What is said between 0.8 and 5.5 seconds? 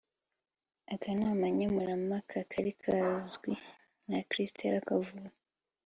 Akanama nkemurampaka kari kagizwe na Crystal Kavulu